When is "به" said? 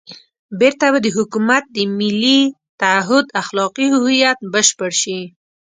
0.93-0.99